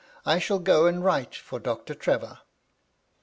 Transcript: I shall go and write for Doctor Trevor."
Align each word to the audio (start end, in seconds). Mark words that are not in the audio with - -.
I 0.25 0.39
shall 0.39 0.57
go 0.57 0.87
and 0.87 1.05
write 1.05 1.35
for 1.35 1.59
Doctor 1.59 1.93
Trevor." 1.93 2.39